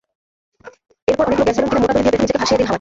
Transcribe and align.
এরপর 1.09 1.25
অনেকগুলো 1.27 1.45
গ্যাসবেলুন 1.47 1.69
কিনে 1.71 1.81
মোটা 1.83 1.93
দড়ি 1.95 2.01
দিয়ে 2.03 2.11
বেঁধে 2.13 2.21
নিজেকে 2.23 2.39
ভাসিয়ে 2.41 2.59
দিন 2.59 2.65
হাওয়ায়। 2.67 2.69